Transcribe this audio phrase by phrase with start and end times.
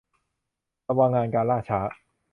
[0.87, 1.79] ระวังงานการล่าช้า